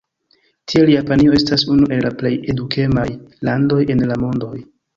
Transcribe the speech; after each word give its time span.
Tiel 0.71 0.89
Japanio 0.93 1.35
estas 1.41 1.65
unu 1.75 1.91
el 1.97 2.01
la 2.07 2.13
plej 2.23 2.33
edukemaj 2.55 3.07
landoj 3.51 3.81
en 3.97 4.05
la 4.13 4.21
mondoj. 4.27 4.55